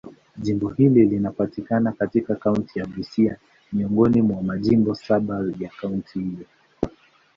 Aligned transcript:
Jimbo 0.37 0.69
hili 0.69 1.05
linapatikana 1.05 1.91
katika 1.91 2.35
kaunti 2.35 2.79
ya 2.79 2.85
Busia, 2.85 3.37
miongoni 3.73 4.21
mwa 4.21 4.43
majimbo 4.43 4.95
saba 4.95 5.43
ya 5.59 5.69
kaunti 5.79 6.19
hiyo. 6.19 6.45